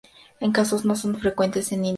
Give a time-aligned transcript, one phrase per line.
[0.39, 1.89] Estos casos no son infrecuentes en India.